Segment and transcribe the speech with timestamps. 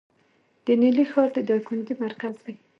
[0.65, 2.55] د نیلي ښار د دایکنډي مرکز دی